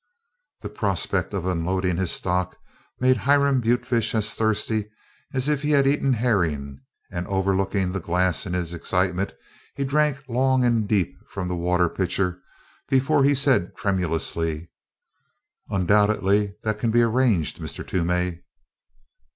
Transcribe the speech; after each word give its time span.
The 0.61 0.69
prospect 0.69 1.31
of 1.31 1.45
unloading 1.45 1.97
his 1.97 2.09
stock 2.09 2.57
made 2.99 3.17
Hiram 3.17 3.61
Butefish 3.61 4.15
as 4.15 4.33
thirsty 4.33 4.89
as 5.31 5.47
if 5.47 5.61
he 5.61 5.69
had 5.69 5.85
eaten 5.85 6.13
herring, 6.13 6.79
and, 7.11 7.27
overlooking 7.27 7.91
the 7.91 7.99
glass 7.99 8.47
in 8.47 8.53
his 8.53 8.73
excitement, 8.73 9.35
he 9.75 9.83
drank 9.83 10.23
long 10.27 10.63
and 10.63 10.87
deep 10.87 11.15
from 11.29 11.47
the 11.49 11.55
water 11.55 11.87
pitcher 11.87 12.41
before 12.89 13.23
he 13.23 13.35
said 13.35 13.75
tremulously: 13.75 14.71
"Undoubtedly 15.69 16.55
that 16.63 16.79
can 16.79 16.89
be 16.89 17.03
arranged, 17.03 17.59
Mr. 17.59 17.85
Toomey." 17.85 18.41